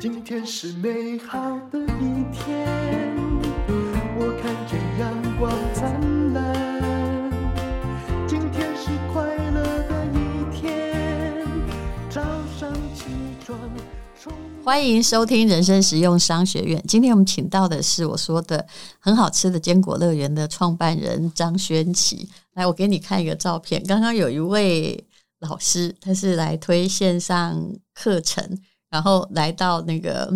[0.00, 1.38] 今天是美好
[1.70, 2.66] 的一天，
[4.16, 7.30] 我看见阳光灿烂。
[8.26, 11.46] 今天是快乐的一天，
[12.08, 12.22] 早
[12.58, 13.04] 上起
[13.44, 13.60] 床。
[14.64, 16.82] 欢迎收听人生实用商学院。
[16.88, 18.66] 今天我们请到的是我说的
[19.00, 22.26] 很好吃的坚果乐园的创办人张轩琪。
[22.54, 23.82] 来，我给你看一个照片。
[23.84, 25.04] 刚刚有一位
[25.40, 27.62] 老师，他是来推线上
[27.92, 28.58] 课程。
[28.90, 30.28] 然后来到那个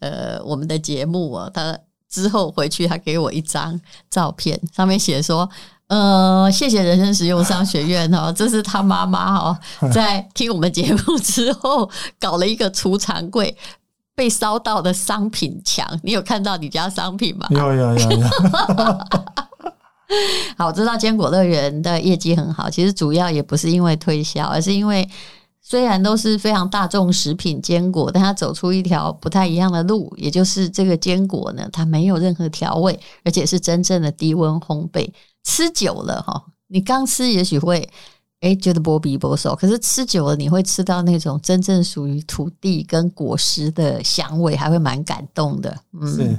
[0.00, 1.76] 呃我们的节目啊，他
[2.08, 3.80] 之后回去他给我一张
[4.10, 5.48] 照片，上面写说
[5.88, 9.58] 呃谢谢人生实用商学院哦， 这是他妈妈哦
[9.92, 13.56] 在听我们节目之后搞了一个储藏柜
[14.14, 17.46] 被烧到的商品墙，你有看到你家商品吗？
[17.50, 18.20] 有有有有。
[20.56, 25.08] 好，我知道坚果乐园的业绩很好，其实主要也不是因为推销，而是因为。
[25.70, 35.06] 虽然都是非常大众食品坚果，但它走出一条不太一样的路，也就是这个坚果呢，它没有任何调味，而且是真正的低温烘焙。
[35.44, 37.86] 吃久了哈，你刚吃也许会
[38.40, 45.78] 诶觉得波比波手，可是吃久了你会吃到那种真正属于土地跟果实的香味，还会蛮感动的。
[45.92, 46.38] 嗯，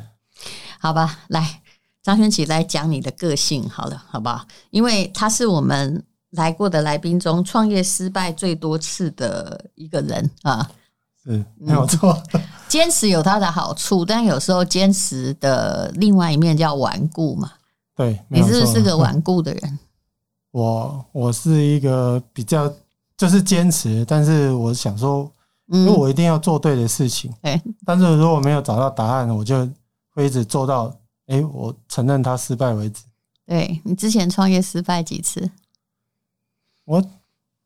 [0.79, 1.61] 好吧，来
[2.01, 4.43] 张轩琪来讲你的个性好了，好不好？
[4.71, 6.03] 因为他是我们。
[6.31, 10.69] 来过的来宾中，创业失败最多次的一个人啊，
[11.23, 12.21] 是没有错。
[12.67, 17.53] 坚持有它的好处，但有时候坚持的另外一面叫顽固嘛。
[17.95, 19.79] 对，你是不是个顽固的人？
[20.51, 22.71] 我我是一个比较
[23.17, 25.31] 就是坚持，但是我想说，
[25.67, 27.33] 因为我一定要做对的事情。
[27.41, 29.67] 哎、嗯，但是如果没有找到答案，我就
[30.13, 30.95] 会一直做到
[31.27, 33.03] 哎，我承认他失败为止。
[33.45, 35.49] 对，你之前创业失败几次？
[36.89, 36.99] 我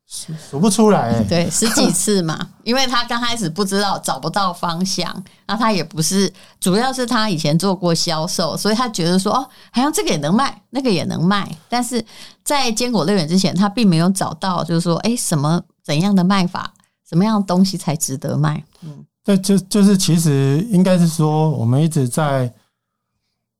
[0.06, 6.30] 数数不出来，欸，对，十几次嘛， 因为他刚开始不知道找不到方向，那他也不是，
[6.60, 12.04] 主要是他以前做过销售，所以他觉得说哦，好像这个也能卖，那个也能卖，但是
[12.44, 16.74] 在坚果乐园之前，他并没有找到，就是说，哎，什么怎样的卖法，
[17.08, 18.62] 什么样的东西才值得卖？
[18.82, 22.52] 嗯，对，就就是其实应该是说，我们一直在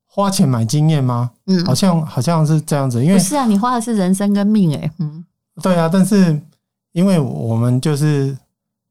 [0.05, 1.31] 花钱买经验吗？
[1.47, 5.25] 嗯，好像好像是这样子，因为不是啊，你花的是人生跟命，欸，哎，嗯。
[5.63, 6.41] 对啊，但是
[6.93, 8.37] 因为我们就是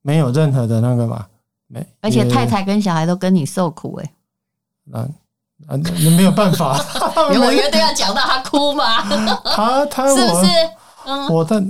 [0.01, 1.25] 没有任何的那个嘛，
[1.67, 4.11] 没，而且太太跟小孩都跟你受苦哎、欸，
[4.85, 4.99] 那
[5.67, 6.77] 啊，你没有办法，
[7.29, 9.01] 我一定要讲到他哭嘛？
[9.43, 10.51] 他他 是不是？
[11.05, 11.61] 嗯，我的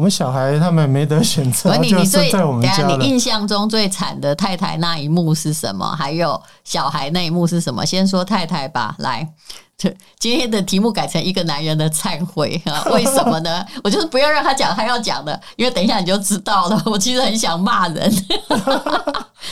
[0.00, 5.84] 我们小孩他们没得选择，你你最在我们家，你印象中最惨的太太那一幕是什么？
[5.94, 7.84] 还有小孩那一幕是什么？
[7.84, 9.28] 先说太太吧，来。
[10.18, 12.82] 今天的题目改成一个男人的忏悔啊？
[12.92, 13.62] 为什么呢？
[13.84, 16.82] 我就是不要让他讲他要讲的，因为等一下你就知道了。
[16.86, 18.10] 我其实很想骂人。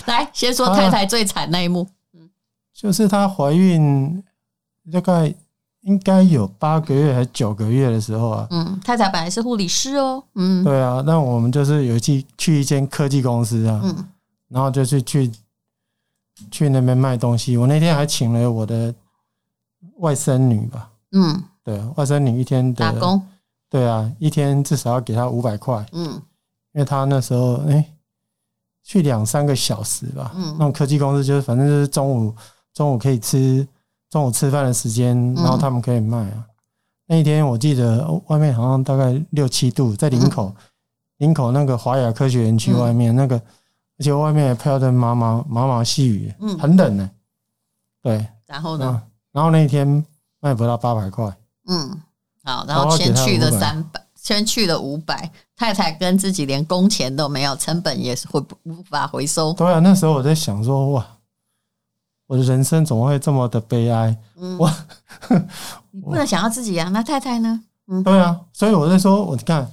[0.06, 1.86] 来，先说太太最惨那一幕。
[2.14, 2.26] 嗯，
[2.74, 4.24] 就是她怀孕
[4.90, 5.34] 大概
[5.88, 8.46] 应该有八个月还是九个月的时候啊。
[8.50, 10.22] 嗯，太太本来是护理师哦。
[10.34, 11.02] 嗯，对啊。
[11.04, 13.80] 那我们就是有一去去一间科技公司啊。
[13.82, 14.04] 嗯，
[14.48, 15.30] 然后就是去
[16.50, 17.56] 去那边卖东西。
[17.56, 18.94] 我那天还请了我的。
[19.98, 23.20] 外甥女吧，嗯，对，外甥女一天的打工，
[23.68, 26.06] 对啊，一天至少要给她五百块，嗯，
[26.72, 27.92] 因为她那时候哎、欸，
[28.84, 32.32] 去两三个小时吧，嗯，那种科技公司就是反正就是中午
[32.72, 33.66] 中午可以吃
[34.10, 36.44] 中午吃饭的时间，然后他们可以卖啊。
[37.06, 40.54] 那一天我记得外面好像大概六七度，在林口
[41.18, 43.36] 林口那个华雅科学园区外面那个，
[43.98, 47.10] 而且外面也飘着毛毛毛毛细雨，嗯，很冷呢。
[48.02, 49.02] 对，然后呢？
[49.32, 50.04] 然后那一天
[50.40, 51.36] 卖不到八百块，
[51.66, 52.00] 嗯，
[52.44, 59.52] 好，然后先去了三百，先去了五百，太太跟自己连工钱都没有，成本也是回无法回收。
[59.52, 61.06] 对啊，那时候我在想说，哇，
[62.28, 64.16] 我的人生怎么会这么的悲哀？
[64.36, 64.70] 嗯，我
[65.90, 67.60] 你不能想要自己养，那太太呢？
[67.88, 69.68] 嗯，对啊，所以我在说，我看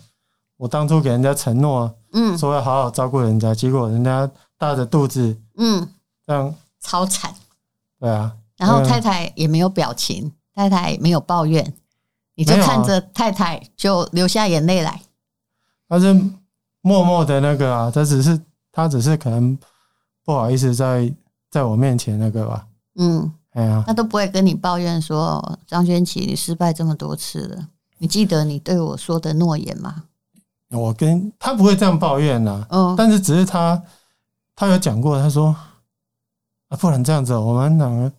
[0.58, 5.86] 我当初给人家承诺，嗯，说要好好照顾人家，结果人家大着肚子，嗯，
[6.26, 7.36] 这样超惨，
[8.00, 8.34] 对啊。
[8.58, 11.74] 然后太太也没有表情，太太也没有抱怨，
[12.36, 15.02] 你就看着太太就流下眼泪来。
[15.90, 16.14] 他是
[16.80, 18.40] 默默的那个啊，他只是
[18.72, 19.58] 他只是可能
[20.24, 21.14] 不好意思在
[21.56, 22.68] 在我面前那个吧。
[22.96, 30.04] 嗯，哎呀，他都不会跟你抱怨说，张轩琪，你失败这么多次了，你记得你对我说的诺言吗？
[30.72, 33.82] 我跟他不会这样抱怨呐，嗯，但是只是他
[34.54, 35.56] 他有讲过，他说
[36.68, 38.12] 啊，不能这样子，我们两个。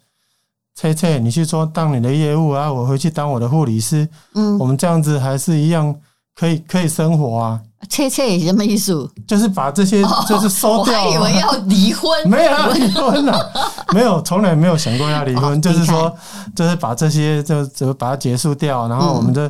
[0.79, 4.09] 翠翠，你去做当你的业务啊，我回去当我的护理师。
[4.33, 5.95] 嗯，我们这样子还是一样
[6.35, 7.63] 可以可以生活啊。
[7.89, 9.09] 切切什么意思？
[9.27, 11.05] 就是把这些就是收掉。
[11.05, 13.53] 我还以为要离婚，没有要离婚了，
[13.95, 15.61] 没有，从来没有想过要离婚。
[15.61, 16.15] 就是说，
[16.55, 19.49] 就是把这些就就把它结束掉，然后我们就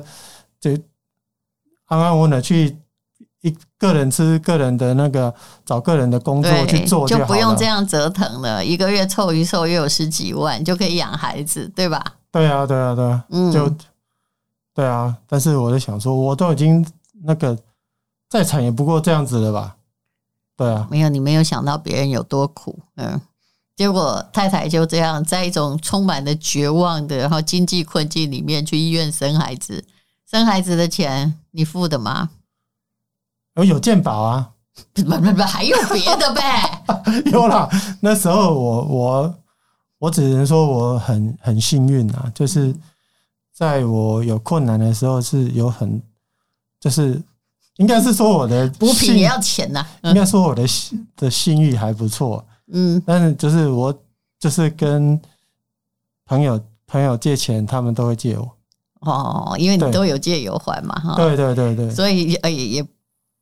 [0.61, 0.71] 就
[1.87, 2.77] 安安稳稳的去
[3.43, 5.33] 一个人吃个人的那个
[5.65, 8.65] 找个人的工作去做就就不用这样折腾了。
[8.65, 12.03] 一个月凑一凑，又有十几万，就可以养孩子，对吧？
[12.33, 13.73] 对啊，对啊，对啊，嗯，就
[14.75, 15.15] 对啊。
[15.29, 16.85] 但是我在想说，我都已经
[17.25, 17.57] 那个。
[18.29, 19.77] 再惨也不过这样子了吧？
[20.57, 23.21] 对啊，没有，你没有想到别人有多苦，嗯，
[23.77, 29.85] 结果太太就这样在一种充满了绝望的，然后经济困境里面去医院生孩子，
[30.31, 32.31] 生孩子的钱你付的吗？
[33.57, 34.51] 我有健保啊？
[34.95, 36.83] 不不不，还有别的呗？
[37.31, 37.69] 有啦，
[38.01, 39.35] 那时候我我
[39.99, 42.75] 我只能说我很很幸运啊，就是
[43.55, 46.03] 在我有困难的时候是有很
[46.81, 47.23] 就是。
[47.77, 50.11] 应该是说我的补品也要钱呐、啊。
[50.11, 50.65] 应该说我的
[51.17, 53.95] 的信誉还不错，嗯，但是就是我
[54.39, 55.21] 就是跟
[56.25, 58.51] 朋友朋友借钱，他们都会借我。
[59.01, 61.15] 哦，因为你都有借有还嘛，哈。
[61.17, 61.91] 对对对对。
[61.91, 62.87] 所以呃也也，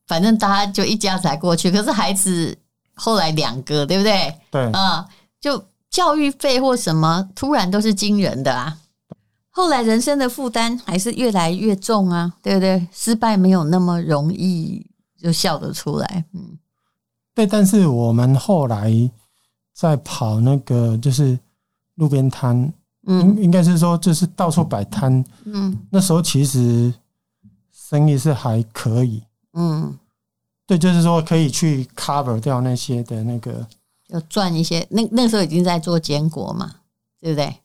[0.07, 1.71] 反正大家就一家子来过去。
[1.71, 2.57] 可是孩子
[2.95, 4.35] 后来两个，对不对？
[4.51, 5.07] 对啊，
[5.41, 8.77] 就教育费或什么，突然都是惊人的啊。
[9.56, 12.89] 后来人生的负担还是越来越重啊，对不对？
[12.93, 14.85] 失败没有那么容易
[15.17, 16.59] 就笑得出来，嗯，
[17.33, 17.47] 对。
[17.47, 18.93] 但是我们后来
[19.73, 21.39] 在跑那个就是
[21.95, 22.73] 路边摊，
[23.06, 26.93] 嗯，应应该是说就是到处摆摊，嗯，那时候其实
[27.73, 29.23] 生意是还可以，
[29.53, 29.97] 嗯，
[30.67, 33.65] 对，就是说可以去 cover 掉那些的那个，
[34.09, 34.85] 要赚一些。
[34.91, 36.75] 那那时候已经在做坚果嘛，
[37.21, 37.57] 对不对？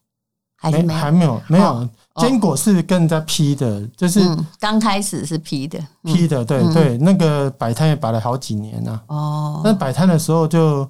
[0.61, 4.19] 还没还没有没有，坚果是跟人家批的，就是
[4.59, 9.03] 刚开始是批的，批的，对对，那个摆摊也摆了好几年了。
[9.07, 10.87] 哦，那摆摊的时候就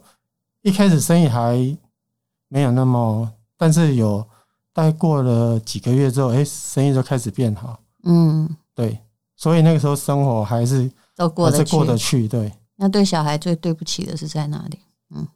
[0.64, 1.56] 一开始生意还
[2.48, 4.26] 没有那么，但是有
[4.74, 7.80] 大概过了几个月之后，哎，生意就开始变好。
[8.06, 9.00] 嗯，对，
[9.36, 12.28] 所以那个时候生活还是都过得过得去。
[12.28, 14.80] 对，那对小孩最对不起的是在哪里？
[15.14, 15.28] 嗯，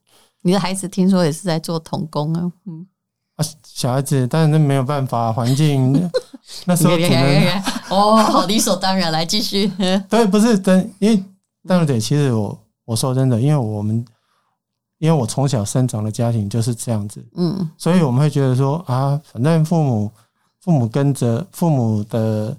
[0.41, 2.51] 你的孩子听说也是在做童工啊。
[2.65, 2.87] 嗯。
[3.35, 5.91] 啊，小孩子，但是那没有办法，环境
[6.65, 9.67] 那时候可能哦，好理所当然，来继续。
[10.07, 11.23] 对，不是真，因为
[11.67, 14.05] 但是对，其实我我说真的，因为我们
[14.99, 20.11] 因为我从小生长的家庭就是这样子，嗯，所以我们会觉得说啊，反正父母
[20.61, 22.55] 父母跟着父母的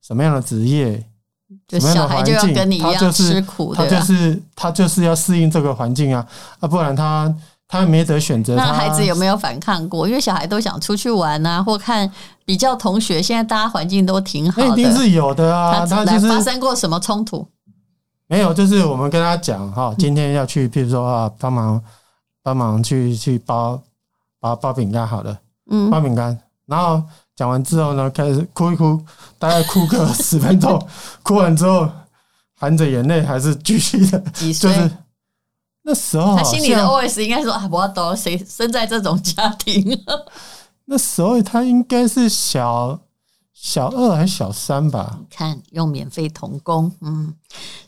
[0.00, 1.04] 什么样的职业，
[1.66, 6.24] 就小孩就要跟你一样吃苦，他就是他就是要适应这个环境啊，
[6.60, 7.34] 啊，不然他。
[7.66, 8.54] 他没得选择。
[8.56, 10.06] 那孩子有没有反抗过？
[10.06, 12.10] 因为小孩都想出去玩啊，或看
[12.44, 13.22] 比较同学。
[13.22, 15.84] 现在大家环境都挺好的，那一定是有的啊。
[15.86, 17.46] 他就是发生过什么冲突？
[18.26, 21.80] 没有，就是我们跟他讲哈，今天要去，譬如说啊，帮忙
[22.42, 23.80] 帮忙去去包
[24.40, 25.38] 包包饼干，好了，
[25.70, 26.36] 嗯，包饼干。
[26.66, 27.02] 然后
[27.36, 28.98] 讲完之后呢，开始哭一哭，
[29.38, 30.88] 大概哭个十分钟，
[31.22, 31.86] 哭完之后
[32.58, 34.18] 含着眼泪还是继续的，
[34.58, 34.90] 就是
[35.86, 40.02] 那时候，他心里的 OS 应该说啊，我懂，谁生在这种家庭？
[40.86, 42.98] 那时候他应该是小
[43.52, 45.20] 小二还是小三吧？
[45.30, 47.34] 看用免费童工，嗯，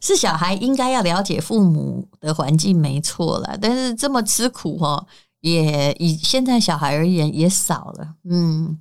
[0.00, 5.06] 是小孩应该要了解父母的环境没错了，但是这么吃苦哦，
[5.40, 8.78] 也以现在小孩而言也少了，嗯。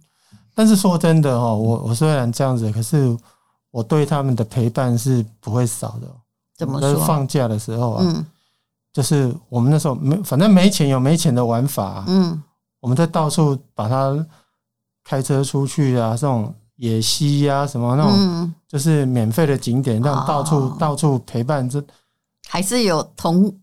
[0.57, 3.17] 但是说真的哦，我我虽然这样子，可是
[3.71, 6.07] 我对他们的陪伴是不会少的。
[6.57, 6.95] 怎么说？
[7.05, 8.25] 放假的时候啊，嗯。
[8.95, 12.05] 就是我们那时候没，反正没钱有没钱的玩法。
[12.07, 12.41] 嗯，
[12.79, 14.25] 我们在到处把它
[15.03, 21.83] 开车出去啊，这种野溪啊，什么那种，就是免费的景点，让到处到处陪伴，这
[22.47, 23.53] 还是有同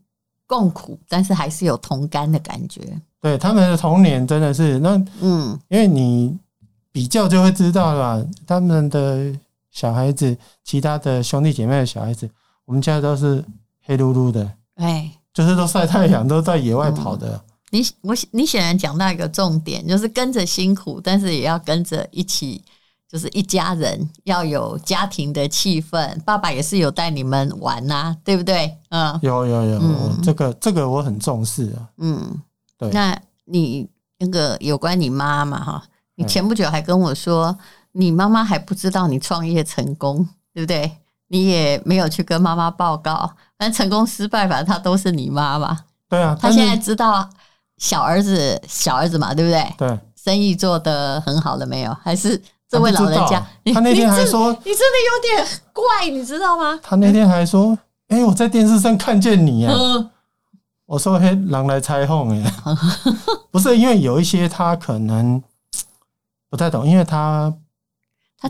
[0.47, 2.83] 共苦，但是还是有同甘的感觉。
[3.19, 6.39] 对，他们的童年真的是那，嗯，因为你
[6.93, 9.35] 比较就会知道了，他们的
[9.71, 12.29] 小孩子，其他的兄弟姐妹的小孩子，
[12.67, 13.43] 我们家都是
[13.83, 15.11] 黑噜噜的，哎。
[15.33, 17.29] 就是都晒太阳，都在野外跑的。
[17.37, 22.63] 嗯、你我你显然讲到一个重点，就是跟着辛苦，但是也要跟着一起，
[23.09, 26.21] 就是一家人要有家庭的气氛。
[26.23, 28.77] 爸爸也是有带你们玩呐、啊，对不对？
[28.91, 31.89] 嗯，有有有，嗯、这个这个我很重视啊。
[31.99, 32.41] 嗯，
[32.77, 32.91] 对。
[32.91, 35.83] 那你那个有关你妈妈哈，
[36.17, 37.59] 你前不久还跟我说，嗯、
[37.93, 40.99] 你妈妈还不知道你创业成功，对不对？
[41.29, 45.79] 你也没有去跟妈妈报告，反正成功失败，反正他都是你妈妈。
[46.09, 47.29] 对啊，他现在知道
[47.79, 49.75] 小儿子小儿子嘛，对不对？
[49.79, 51.97] 对，生意做得很好了没有？
[52.03, 53.41] 还是这位老人家，
[53.73, 57.79] 他那天还说你：“你真的有点怪，你知道吗？”他那天还说
[58.09, 59.73] ：“哎、欸，我在电视上看见你啊。
[59.73, 60.11] 嗯”
[60.87, 62.53] 我说：“嘿，狼来拆哄哎，
[63.53, 65.41] 不是因为有一些他可能
[66.51, 67.55] 不太懂，因为他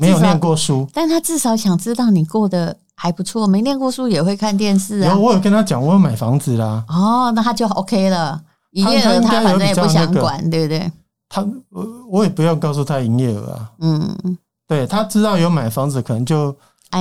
[0.00, 3.47] 没有念过书，但他至少想知道你过得还不错。
[3.47, 5.13] 没念过书也会看电视啊。
[5.13, 6.85] 有，我有跟他讲，我有买房子啦。
[6.89, 8.43] 哦，那他就 OK 了。
[8.73, 10.91] 营业额他反正也不想管，对不对？”
[11.29, 16.55] 他我我也不要告诉他营业额啊，嗯，对他知道有买房子，可能就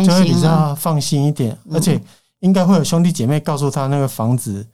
[0.05, 2.01] 就会比较放心一点，而且
[2.39, 4.65] 应该会有兄弟姐妹告诉他那个房子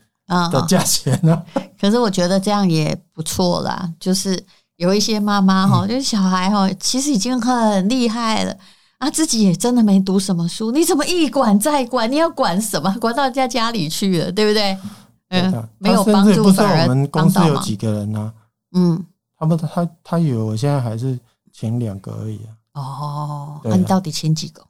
[0.51, 1.41] 的价钱呢。
[1.81, 4.39] 可是我觉得这样也不错啦，就是
[4.75, 8.55] 有一些妈妈哈，就是小孩哈，其实已经很厉害了
[8.99, 12.11] 啊，自己也真的没读什么书，你怎么一管再管？
[12.11, 12.93] 你要管什么？
[12.99, 14.77] 管到人家家里去了，对不对？
[15.29, 18.33] 嗯，没有帮助，反而我们公司有几个人呢？
[18.73, 19.05] 嗯。
[19.39, 21.19] 他们，他他以为我现在还是
[21.53, 22.39] 请两个而已
[22.73, 22.81] 啊。
[22.81, 24.63] 哦，那、啊、你到底请几个？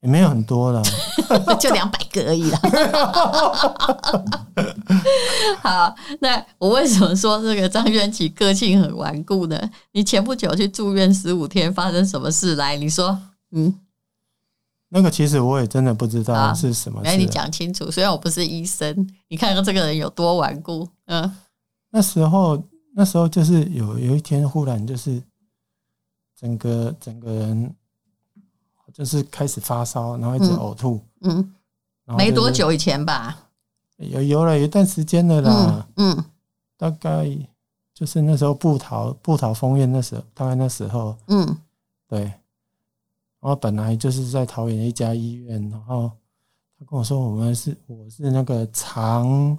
[0.00, 0.82] 也没有很多了，
[1.58, 2.60] 就两百个而已啦。
[5.62, 9.60] 好，那我为什么说这个张元启个性很顽固呢？
[9.92, 12.76] 你前不久去住院十五天，发生什么事来？
[12.76, 13.16] 你说，
[13.52, 13.72] 嗯，
[14.88, 17.06] 那个其实我也真的不知道是什么事。
[17.06, 17.90] 来，你讲清楚。
[17.90, 20.86] 虽然我不是医生，你看看这个人有多顽固。
[21.06, 21.36] 嗯，
[21.90, 22.62] 那时候。
[22.94, 25.18] 那时候就是有有一天忽然就是
[26.38, 27.74] 整个整个人
[28.92, 31.00] 就是开始发烧，然后一直呕吐。
[31.22, 31.54] 嗯，嗯
[32.04, 33.48] 然后就是、没多久以前吧，
[33.96, 35.88] 有有了一段时间了啦。
[35.96, 36.24] 嗯，嗯
[36.76, 37.26] 大概
[37.94, 41.16] 就是那时候布桃布桃封院那时候，大概那时候。
[41.28, 41.56] 嗯，
[42.06, 42.30] 对。
[43.42, 46.10] 然后本来就是在桃园一家医院，然后
[46.78, 49.58] 他跟我说，我们是我是那个肠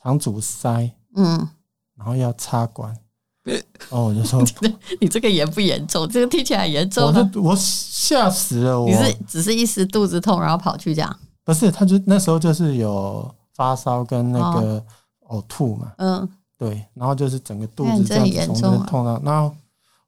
[0.00, 0.90] 肠阻塞。
[1.14, 1.48] 嗯。
[1.96, 2.96] 然后要插管，
[3.90, 4.42] 哦，我就说
[5.02, 6.08] 你这个严不严重？
[6.08, 7.08] 这个听起来严重。
[7.08, 11.14] 我就我吓死了，我你是只是一时肚子痛，然后跑去这样？
[11.44, 14.82] 不是，他就那时候就是有发烧跟那个
[15.28, 15.92] 呕吐嘛。
[15.98, 19.54] 嗯，对，然后就是整个肚子这样从这痛到，然后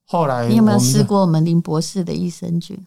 [0.07, 2.83] 后来你有没有试过我们林博士的益生菌？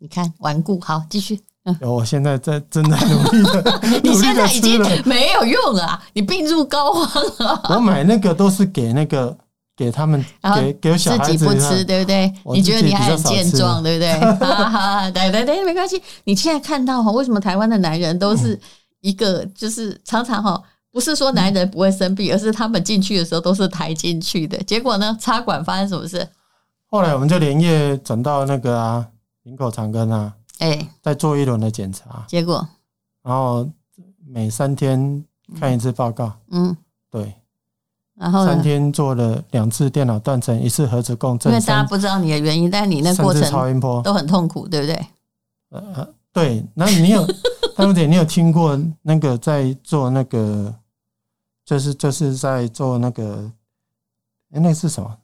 [0.00, 1.38] 嗯，你看顽固，好，继续。
[1.80, 3.80] 有，我现在在正在努力的。
[4.02, 7.62] 你现在已经没有用了，你病入膏肓了。
[7.68, 9.36] 我买那个都是给那个
[9.76, 10.24] 给他们，
[10.56, 12.32] 给给小孩子自己不吃，对不对？
[12.54, 14.18] 你觉得你还很健壮，对不对？
[14.48, 16.02] 好好，对对对，没关系。
[16.24, 18.58] 你现在看到哈，为什么台湾的男人都是
[19.02, 24.56] 一个，就是常常哈，不是说男人不会生病，而是他们进去的时候都是抬进去的。
[24.64, 26.26] 结果呢，插管发生什么事？
[26.86, 29.06] 后来我们就连夜转到那个啊，
[29.42, 30.34] 林口长庚啊。
[30.58, 32.68] 哎，再做一轮的检查，结果，
[33.22, 33.66] 然后
[34.26, 35.24] 每三天
[35.58, 36.76] 看一次报告，嗯，
[37.10, 37.34] 对，
[38.14, 45.06] 然后三天做了两次电脑断层，一次核磁共振，因为大家不知道你的原因，但你那过程超音波都很痛苦，对不对？
[45.70, 47.26] 呃，对，那你有，
[47.74, 50.74] 大姐，你有听过那个在做那个，
[51.64, 53.50] 就是就是在做那个，
[54.50, 55.16] 哎，那是什么？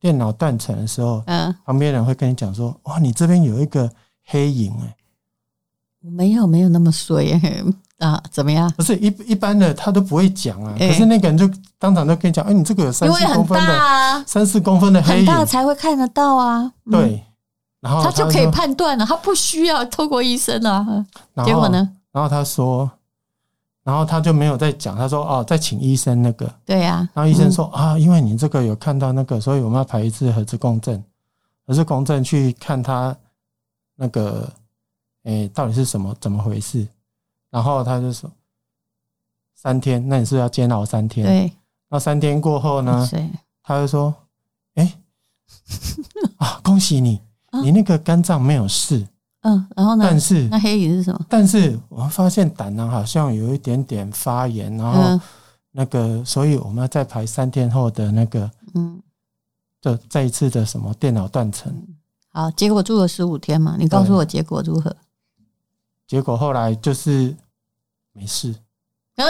[0.00, 3.88] 电脑断层的时候，嗯，旁边人会跟你讲说，哇，你这边有一个。
[4.32, 4.94] 黑影哎，
[6.04, 7.32] 我没有没有那么衰
[7.98, 8.22] 啊？
[8.30, 8.70] 怎么样？
[8.76, 10.72] 不是一一般的他都不会讲啊。
[10.78, 16.72] 可是那个人就当场就跟你讲，哎，你这个有三四公分的，三四公分的黑影，很大才会看得到啊。
[16.88, 17.26] 对，
[17.80, 21.04] 然后他就可以判断了，他不需要透过医生啊。
[21.44, 21.90] 结果呢？
[22.12, 22.88] 然后他说，
[23.82, 26.52] 然后他就没有再讲，他说哦，再请医生那个。
[26.64, 27.08] 对呀。
[27.14, 31.02] 然后医生说啊，因为你这个有看到那个，所以我们要排一次核磁共振，
[31.66, 33.16] 核磁共振去看他。
[34.02, 34.50] 那个，
[35.24, 36.16] 诶、欸，到底是什么？
[36.18, 36.88] 怎么回事？
[37.50, 38.30] 然后他就说
[39.54, 41.26] 三天，那你是，是要煎熬三天？
[41.26, 41.52] 对。
[41.90, 43.06] 那三天过后呢？
[43.62, 44.14] 他就说，
[44.76, 44.98] 哎、欸，
[46.40, 47.20] 啊，恭喜你，
[47.62, 49.06] 你那个肝脏没有事。
[49.42, 49.66] 嗯。
[49.76, 50.04] 然后呢？
[50.08, 51.26] 但是那黑影是什么？
[51.28, 55.20] 但是我们发现胆囊好像有一点点发炎，然后
[55.72, 59.00] 那个，所以我们要再排三天后的那个，嗯，
[59.80, 61.72] 就再一次的什么电脑断层。
[62.32, 63.76] 好，结果住了十五天嘛？
[63.78, 64.94] 你告诉我结果如何？
[66.06, 67.36] 结果后来就是
[68.12, 68.54] 没事。
[69.16, 69.26] 嗯，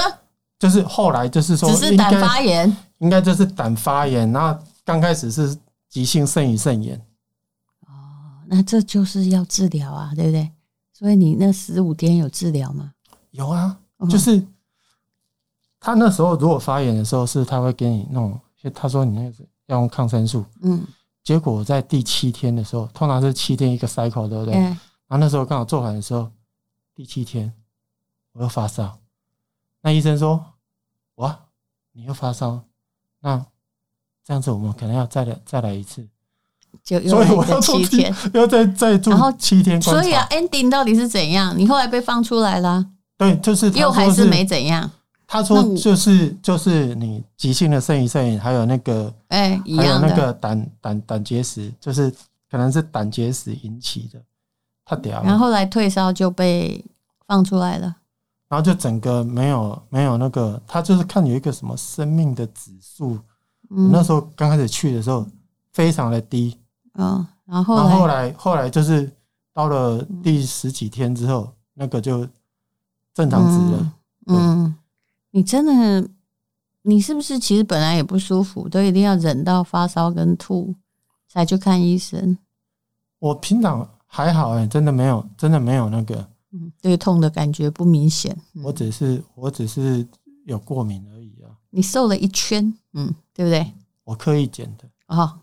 [0.58, 4.30] 就是后来就是说，只是胆发炎，应该就是胆发炎。
[4.32, 5.56] 然后刚开始是
[5.88, 7.00] 急性肾盂肾炎。
[8.50, 10.50] 哦，那这就是要治疗啊，对不对？
[10.92, 12.92] 所以你那十五天有治疗吗？
[13.30, 13.78] 有啊，
[14.10, 14.44] 就是
[15.78, 18.38] 他那时候如果发炎的时候，是他会给你弄，
[18.74, 20.44] 他说你那个要用抗生素。
[20.62, 20.84] 嗯。
[21.22, 24.54] 结果在第七天的时候，通常是七天一个 cycle，对不对？
[24.54, 24.78] 然
[25.08, 26.30] 后那时候刚好做完的时候，
[26.94, 27.52] 第七天
[28.32, 28.98] 我又发烧。
[29.82, 30.44] 那医生说
[31.16, 31.38] ：“哇，
[31.92, 32.62] 你又发烧，
[33.20, 33.44] 那
[34.24, 36.08] 这样子我们可能要再来再来一次。”
[36.82, 39.80] 就所以我要七天，要再再住七天。
[39.80, 41.54] 所以啊，ending 到底是怎样？
[41.56, 42.84] 你后来被放出来了？
[43.16, 44.90] 对，就是又还是没怎样。
[45.26, 52.12] 他说就是就是你急性的肾盂肾炎，还有那个哎，还有那个胆胆胆结石，就是
[52.50, 54.20] 可能是胆结石引起的。
[54.84, 55.22] 他屌。
[55.22, 56.84] 然后后来退烧就被
[57.28, 57.94] 放出来了。
[58.48, 63.16] 然后就整个没有没有那个，他就是看有一个什么生命的指数，
[63.70, 65.24] 嗯、那时候刚开始去的时候
[65.72, 66.58] 非常的低，
[66.94, 69.10] 嗯，然后后来后来就是
[69.52, 72.26] 到了第十几天之后，那个就
[73.14, 73.92] 正常值了。
[74.26, 74.74] 嗯，嗯，
[75.30, 76.08] 你真的，
[76.82, 80.74] 你是不是其实本来也不舒服，都一定要忍到发烧跟吐
[81.28, 82.38] 才去看医生？
[83.18, 86.28] 我平常还好哎、欸，真的没有，真的没有那个。
[86.52, 88.36] 嗯，对痛的感觉不明显。
[88.64, 90.04] 我只是我只是
[90.46, 91.50] 有过敏而已啊。
[91.70, 93.72] 你瘦了一圈，嗯，对不对？
[94.02, 94.84] 我刻意减的。
[95.06, 95.38] 哦，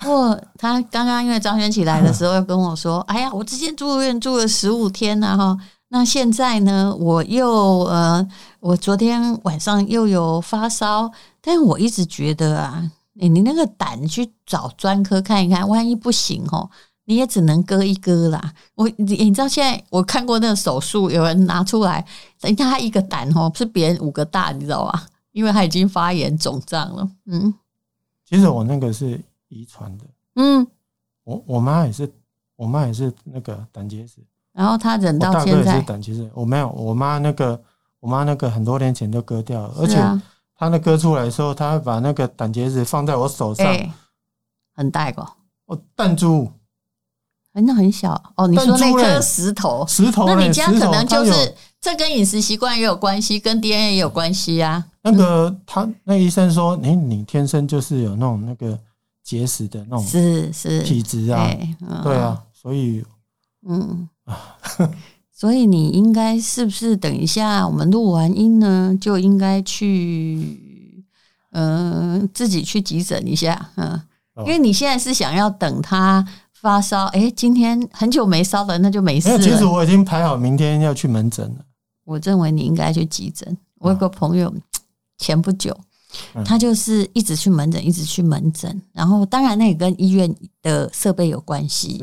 [0.00, 5.56] 不过他刚刚因为张轩起来的时候又跟我说：“哎呀，我之前住院住了十五天了哈，
[5.88, 8.26] 那现在呢，我又呃，
[8.60, 16.70] 我昨天晚上又有发烧，但我一直觉得啊，你你那个胆去找专科看一看，万一不行哦。”
[17.06, 18.40] 你也只能割一割啦。
[18.76, 22.06] 我你你知道现在我看过那个手术，有人拿出来，
[22.40, 25.06] 人家一个胆哦，是别人五个大，你知道吧？
[25.32, 27.08] 因为他已经发炎肿胀了。
[27.26, 27.52] 嗯，
[28.28, 30.04] 其实我那个是遗传的。
[30.36, 30.66] 嗯，
[31.24, 32.10] 我我妈也是，
[32.56, 34.24] 我妈也是那个胆结石。
[34.52, 36.30] 然后她忍到现在，胆结石。
[36.34, 37.60] 我没有，我妈那个
[38.00, 39.96] 我妈那个很多年前就割掉了，而且
[40.56, 43.66] 她那割出来的时候，她会把那个胆结石放在我手上，
[44.74, 45.22] 很大个。
[45.66, 46.50] 哦，弹珠。
[47.52, 48.14] 那很小。
[48.36, 54.84] 哦，你说那颗石头，石头，那你家可能就是这跟饮食习惯也有关系，跟 DNA 也有关系啊。
[55.02, 58.78] 那个他那医生说，你你天生就是有那种那个
[59.30, 61.48] 结石的那种是是体质啊，
[62.02, 63.04] 对啊，所以
[63.68, 64.56] 嗯啊，
[65.30, 71.04] 所以你应该是不是等一下我们录完音呢，就应该去
[71.52, 74.00] 嗯自己去急诊一下，嗯，
[74.38, 76.26] 因为你现在是想要等他。
[76.60, 79.38] 发烧，哎、欸，今天很久没烧了，那就没事了。
[79.38, 81.64] 其实我已经排好明天要去门诊了。
[82.04, 83.56] 我认为你应该去急诊。
[83.78, 84.52] 我有个朋友，
[85.16, 85.74] 前不久，
[86.44, 88.80] 他就是一直去门诊，一直去门诊。
[88.92, 92.02] 然后，当然那也跟医院的设备有关系。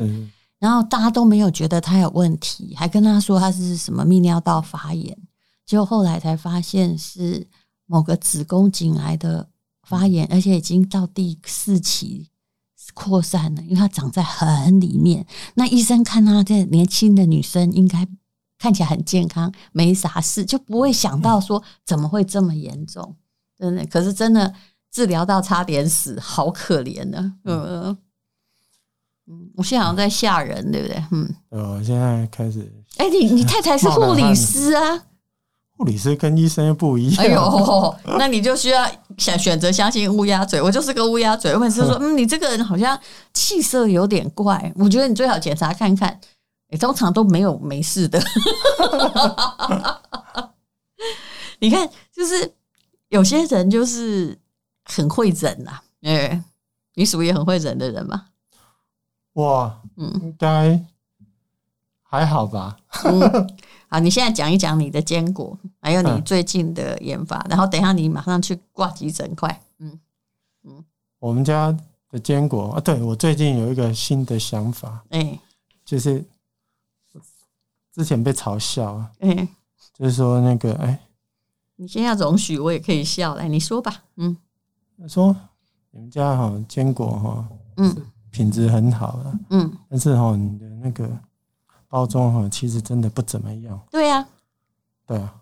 [0.58, 5.16] 然后大家都没有觉得他有问题，还跟他说他是什么泌尿道发炎。
[5.64, 7.46] 结果后来才发现是
[7.86, 9.48] 某个子宫颈癌的
[9.82, 12.28] 发炎，而且已经到第四期。
[12.94, 15.24] 扩散了，因为它长在很里面。
[15.54, 18.08] 那医生看他这年轻的女生，应该
[18.58, 23.14] 看起来很健康，没啥事，就不会想到说怎么会这么严重。
[23.58, 24.52] 真的，可是真的
[24.90, 27.34] 治疗到差点死，好可怜呢。
[27.44, 27.96] 嗯
[29.30, 31.04] 嗯，我现在好像在吓人，对不对？
[31.10, 32.60] 嗯，我现在开始。
[32.96, 35.04] 哎、欸，你你太太是护理师啊？
[35.76, 37.24] 护理师跟医生又不一样。
[37.24, 40.60] 哎呦，那你就需要想选择相信乌鸦嘴。
[40.60, 41.52] 我就是个乌鸦嘴。
[41.52, 42.98] 我每次说， 嗯，你这个人好像
[43.32, 44.72] 气色有点怪。
[44.76, 46.18] 我觉得你最好检查看看。
[46.70, 48.22] 你通常都没有没事的。
[51.60, 52.52] 你看，就是
[53.08, 54.38] 有些人就是
[54.84, 55.80] 很会忍呐。
[56.02, 56.42] 哎，
[56.94, 58.26] 你属于很会忍的人吗？
[59.34, 60.84] 哇，嗯，应该
[62.02, 62.76] 还好吧。
[63.04, 63.56] 嗯
[63.88, 69.62] 好，你现在讲一讲你的坚果，还有你最近的研发，然后等一下你马上去挂急诊，快。
[69.78, 69.98] 嗯
[70.64, 70.84] 嗯，
[71.18, 71.74] 我们家
[72.10, 75.38] 的坚果啊，对，我最近有一个新的想法，哎，
[75.84, 76.22] 就是
[77.92, 79.48] 之前被嘲笑啊，哎，
[79.94, 81.00] 就是说那个，哎，
[81.78, 84.36] 你先要容许我也可以笑，来你说吧，嗯，
[85.08, 85.34] 说
[85.90, 87.96] 你们家哈坚果哈，嗯，
[88.30, 91.08] 品质很好的，嗯，但是哈你的那个。
[91.90, 93.80] 包装哈，其实真的不怎么样。
[93.90, 94.28] 对呀，
[95.06, 95.34] 对啊。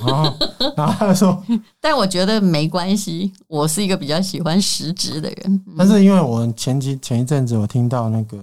[0.00, 0.36] 然后，
[0.78, 1.42] 然后他说
[1.80, 8.38] ：“但我觉得没关系，我是一个比较喜欢实质的人。”但是因为我前几前一阵子我听到那个，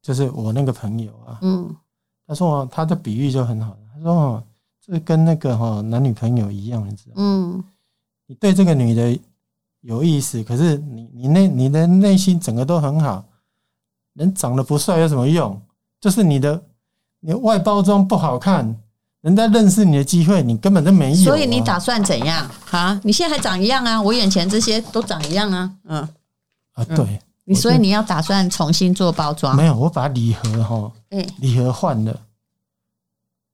[0.00, 1.76] 就是我那个朋友啊，嗯，
[2.26, 3.76] 他说他的比喻就很好。
[3.94, 4.42] 他说：“哦，
[4.84, 7.14] 这跟那个哈男女朋友一样，你知道吗？
[7.16, 7.64] 嗯，
[8.26, 9.18] 你对这个女的
[9.80, 13.24] 有意思，可是你你内你的内心整个都很好，
[14.14, 15.60] 人长得不帅有什么用？”
[16.00, 16.60] 就是你的，
[17.20, 18.76] 你外包装不好看，
[19.20, 21.16] 人家认识你的机会你根本就没有。
[21.16, 22.50] 所以你打算怎样？
[22.72, 25.72] 啊，你现在还长一样啊，我眼前这些都长一样啊。
[25.84, 26.08] 嗯，
[26.72, 29.54] 啊，对，你所以你要打算重新做包装？
[29.54, 30.92] 没有，我把礼盒哈，
[31.38, 32.20] 礼盒换了，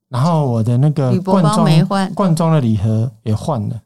[0.08, 3.82] 然后我的那个罐装没换，罐装的礼盒也换了。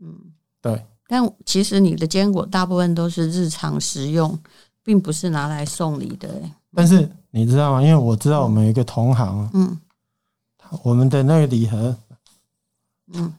[0.00, 4.38] 嗯，对，但其实你的坚果大部分都是日常食用，
[4.82, 6.28] 并不是拿来送礼的。
[6.74, 7.82] 但是你知道吗？
[7.82, 9.80] 因为我知道我们有一个同行，嗯，
[10.82, 11.96] 我们的那个礼盒，
[13.14, 13.32] 嗯，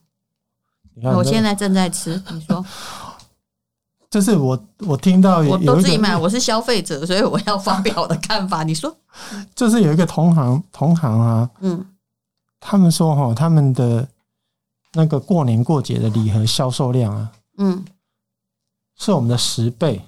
[0.96, 2.20] 你看，我现在正在吃。
[2.32, 2.66] 你说，
[4.18, 8.64] 就是我我听到有，我都自己买，我是消费者，所以我要发表我的看法。
[8.64, 8.92] 你说，
[9.54, 11.86] 就是有一个同行，同行啊，嗯，
[12.60, 14.08] 他们说哈，他们的
[14.94, 17.32] 那个过年过节的礼盒销售量啊。
[17.60, 17.86] 嗯，
[18.98, 20.02] 是我们的十倍。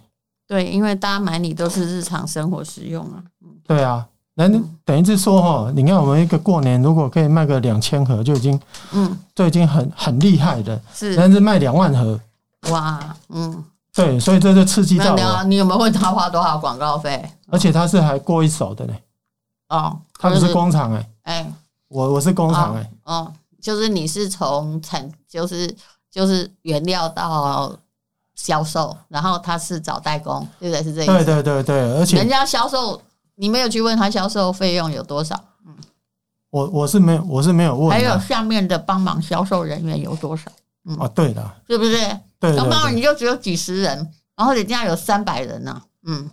[0.47, 3.23] 对，因为大家买你都是日常生活使用啊。
[3.67, 4.49] 对啊，那
[4.83, 8.59] 等于是说哈，你看我们一个过年如果可以卖个两千盒，就已经
[8.91, 10.81] 嗯，就已经很很厉害的。
[10.95, 12.19] 是，但是卖两万盒，
[12.71, 15.43] 哇，嗯，对，所以这就刺激到我。
[15.43, 17.29] 你有没有问他花多少广告费？
[17.49, 18.93] 而且他是还过一手的呢。
[19.69, 21.53] 哦，他不是工厂哎，哎，
[21.87, 25.75] 我我是工厂哎，哦，就是你是从产就是。
[26.11, 27.71] 就是原料到
[28.33, 30.83] 销售，然后他是找代工，对不对？
[30.83, 31.13] 是这意思。
[31.13, 32.99] 对对对对，而且人家销售，
[33.35, 35.39] 你没有去问他销售费用有多少？
[35.67, 35.75] 嗯，
[36.49, 37.91] 我我是没有，我是没有问。
[37.91, 40.51] 还有下面的帮忙销售人员有多少？
[40.85, 41.95] 嗯，哦，对的，是不是？
[42.39, 45.81] 对，帮忙你就只有几十人，然后人家有三百人呢。
[46.03, 46.29] 嗯，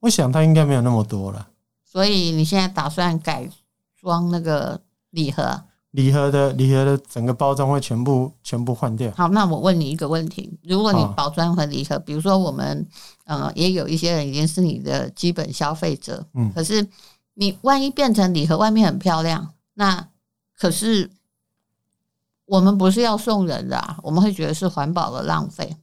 [0.00, 1.48] 我想他应该没有那么多了。
[1.84, 3.48] 所以你现在打算改
[3.96, 5.64] 装那个礼盒？
[5.92, 9.10] 礼盒的礼盒的整个包装会全部全部换掉。
[9.16, 12.86] 好，那我问你一个问题：如果你包装和礼盒，比如说我们
[13.24, 16.86] 呃也有一些人已经是你的基本消费者，嗯，可是
[17.34, 20.08] 你万一变成礼盒外面很漂亮，那
[20.56, 21.10] 可是
[22.48, 25.76] 我们不是要送人的啊，我们会觉得是环保的浪费。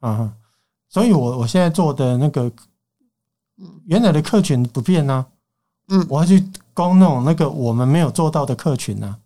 [0.00, 0.32] 嗯，
[0.88, 2.50] 所以我我现在做的那个，
[3.84, 5.26] 原来的客群不变呢，
[5.88, 9.16] 嗯，我要去攻那种那个我们没有做到的客群呢。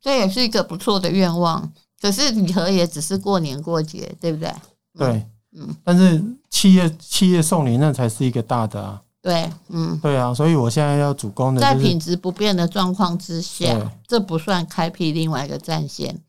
[0.00, 4.54] 这也是一个不错的愿望，可是礼盒也只是过年过节，对不对？
[4.96, 5.74] 对，嗯。
[5.82, 9.02] 但是企业企业送礼那才是一个大的啊。
[9.26, 10.32] 对，嗯，对啊。
[10.32, 16.22] 所以我现在要主攻的，在品质不变的状况之下，这不算开辟另外一个战线，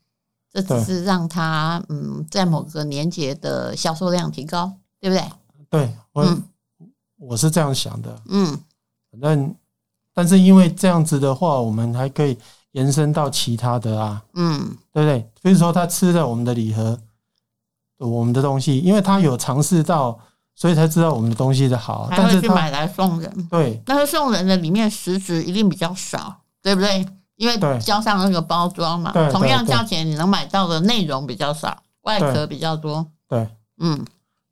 [0.52, 5.24] 这只是让它嗯，在某个年节的销售量提高，对不对？
[5.70, 6.38] 对，我
[7.18, 8.58] 我是这样想的，嗯。
[9.12, 9.54] 反正，
[10.12, 12.36] 但是因为这样子的话，我们还可以。
[12.72, 14.58] 延伸到其他的啊，嗯，
[14.92, 15.26] 对不对？
[15.42, 16.96] 比如说他吃了我们的礼盒，
[17.96, 20.16] 我们的东西，因为他有尝试到，
[20.58, 22.06] 所以才知道我们的东西的好。
[22.06, 23.80] 还会去买来送人，对。
[23.86, 27.06] 但是送人的里面实质一定比较少，对不对？
[27.36, 33.06] 因为加上那个包装嘛，同样价钱你能买到的内容比较少，外壳比较多。
[33.28, 34.04] 对，嗯，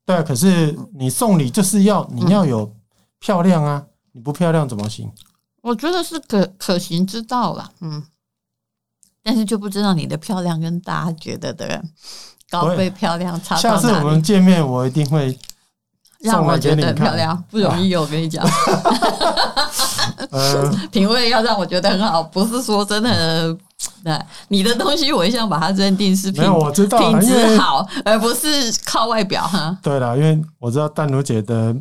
[0.05, 0.23] 对。
[0.23, 2.73] 可是你送礼就是要你要有
[3.19, 5.11] 漂亮啊，你不漂亮怎么行？
[5.62, 8.05] 我觉得是可可行之道啦，嗯，
[9.25, 11.83] 但是就不知道你的漂亮跟大家觉得的
[12.49, 13.83] 高贵漂亮差到哪里。
[13.83, 15.37] 下次我们见面，我一定会
[16.20, 17.94] 让我觉得漂亮，不容易。
[17.94, 18.44] 我跟你讲，
[20.90, 23.57] 品味要让我觉得很好，不是说真的。
[24.02, 29.76] 对，你的东西我一向把它认定是品，我知道品质好，而不是靠外表哈。
[29.83, 31.76] 对了，因为我知道淡如姐的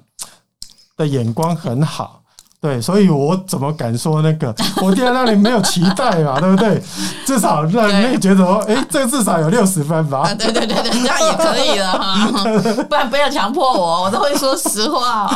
[0.98, 2.22] 的眼光很好。
[2.66, 4.52] 对，所以我怎么敢说那个？
[4.82, 6.82] 我一定要让你没有期待嘛， 对不对？
[7.24, 10.34] 至少让你觉得说，哎，这至少有六十分吧。
[10.34, 12.28] 对对对对，这样也可以了哈。
[12.90, 15.28] 不然不要强迫我，我都会说实话。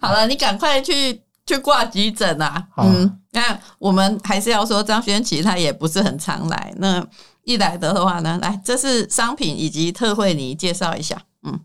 [0.00, 2.64] 好了，你赶快去去挂急诊啊。
[2.76, 6.72] 嗯，那我们还是要说，张轩琦他也不是很常来。
[6.76, 7.04] 那
[7.42, 11.20] 一来的话呢，来，这是商品以及特惠，你介绍一下。
[11.42, 11.58] 嗯，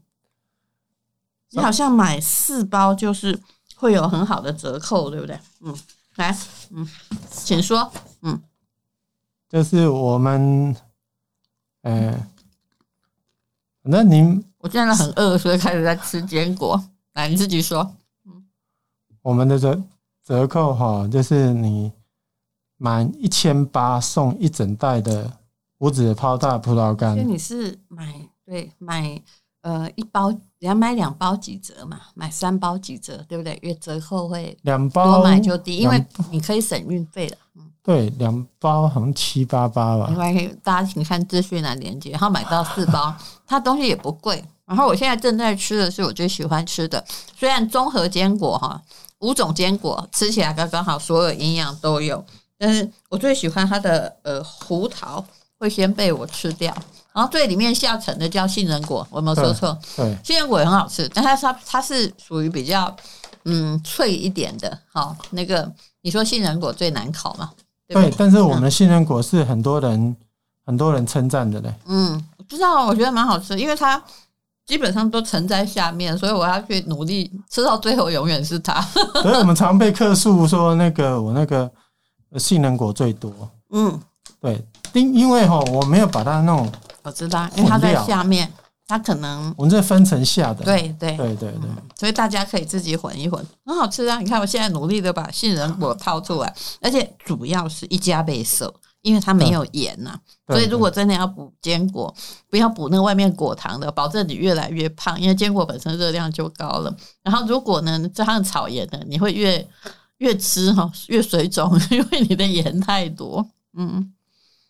[1.51, 3.39] 你好像买四包就是。
[3.79, 5.39] 会有很好的折扣，对不对？
[5.61, 5.75] 嗯，
[6.15, 6.35] 来，
[6.71, 6.89] 嗯，
[7.29, 7.91] 请说，
[8.23, 8.41] 嗯，
[9.47, 10.75] 就是我们，
[11.83, 12.27] 呃，
[13.83, 16.83] 那您，我现在很饿，所以开始在吃坚果。
[17.13, 18.43] 来，你自己说，嗯，
[19.21, 19.79] 我们的折
[20.23, 21.91] 折扣哈，就是你
[22.77, 25.31] 满一千八送一整袋的
[25.77, 27.13] 无籽泡大葡萄干。
[27.13, 29.21] 所以你是买对买。
[29.61, 31.99] 呃，一包，人家买两包几折嘛？
[32.13, 33.59] 买三包几折，对不对？
[33.61, 37.37] 因为折扣会两包多买就低，因为你可以省运费了。
[37.55, 40.07] 嗯，对，两包好像七八八吧。
[40.09, 43.13] 没关系，大家请看资讯栏链接，然后买到四包，
[43.45, 44.43] 它东西也不贵。
[44.65, 47.03] 然后我现在正在吃的是我最喜欢吃的，
[47.35, 48.81] 虽然综合坚果哈，
[49.19, 52.23] 五种坚果吃起来刚刚好，所有营养都有，
[52.57, 55.25] 但是我最喜欢它的呃胡桃
[55.57, 56.73] 会先被我吃掉。
[57.17, 59.75] 然后最里面下层的叫杏仁果，我有没有说错？
[59.95, 62.95] 对，杏仁果也很好吃，但它它它是属于比较
[63.45, 64.77] 嗯脆一点的。
[64.93, 65.67] 好，那个
[66.03, 67.49] 你说杏仁果最难烤嘛？
[67.87, 70.15] 对，对，但是我们的杏仁果是很多人
[70.63, 71.73] 很多人称赞的嘞。
[71.87, 73.99] 嗯，不知道，我觉得蛮好吃，因为它
[74.67, 78.79] 基本上都沉在下面，所以我要去努力吃到最后，永远是它。
[79.23, 81.67] 所以我们常被客诉说那个我那个
[82.37, 83.33] 杏仁果最多。
[83.73, 83.99] 嗯，
[84.39, 86.71] 对，因因为哈我没有把它弄，
[87.07, 88.51] 我知道，因为它在下面。
[88.89, 91.59] 它可能我们这分层下的，对对对对对，
[91.99, 94.17] 所以大家可以自己混一混，很好吃啊！
[94.19, 100.19] 你看我现在努力的把杏仁果掏出来，而且主要是一加倍瘦，因为它没有盐呐、啊，
[100.53, 102.15] 所以如果真的要补坚果，
[102.49, 106.95] 不要补那个外面果糖的，保证你越来越胖，因为坚果本身热量就高了。
[107.23, 109.67] 然后如果呢这样炒盐的，你会越
[110.19, 113.45] 越吃哈越水肿， 因为你的盐太多。
[113.77, 114.13] 嗯，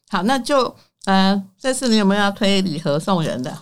[0.10, 0.76] 好，那就
[1.08, 3.58] 呃，这次你有没有要推礼盒送人的？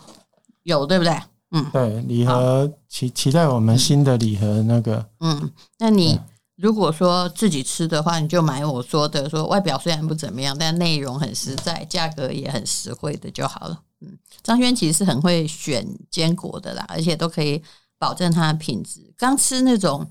[0.64, 1.16] 有对不对？
[1.52, 5.06] 嗯，对，礼盒期期待我们新的礼盒那个。
[5.20, 6.20] 嗯，那你
[6.56, 13.80] 如果说自己吃的话，你就买我说的，说外表虽然不怎么样，但内容很实在，价格也很实惠的就好了。
[14.02, 17.62] 嗯，张轩其实是很会选坚果的啦，而且都可以
[18.00, 19.14] 保证它的品质。
[19.16, 20.04] 刚吃那种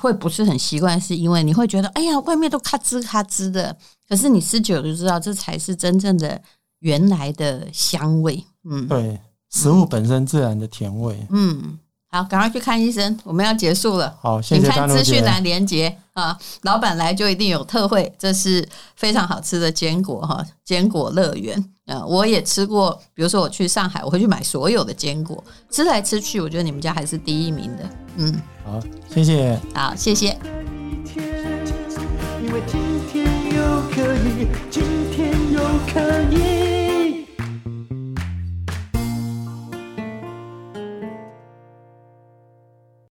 [0.00, 3.76] 会不是很习惯，是因为你会觉得哎呀，外面都咔吱咔吱的，
[4.08, 6.40] 可是你吃久了就知道，这才是真正的
[6.80, 8.44] 原来的香味。
[8.64, 9.20] 嗯，对。
[9.50, 11.26] 食物本身自然的甜味。
[11.30, 11.78] 嗯，
[12.10, 14.16] 好，赶快去看医生，我们要结束了。
[14.20, 14.62] 好，谢谢。
[14.62, 18.66] 你看资讯栏连接啊，老板来就一定有特惠，这是
[18.96, 21.62] 非常好吃的坚果哈，坚果乐园。
[21.84, 27.84] 呃，我也吃过，比如说我去上海，我会去买所有的坚果，吃来吃去，我觉得你们家还是第一名的。
[28.16, 28.80] 嗯，好，
[29.12, 29.60] 谢谢。
[29.74, 30.28] 好，谢谢。
[32.42, 32.80] 因为今
[33.12, 35.60] 天又可以，今天又
[35.92, 36.00] 可
[36.34, 36.67] 以。